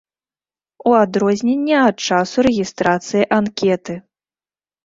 [0.91, 3.93] У адрозненне ад часу рэгістрацыі анкеты.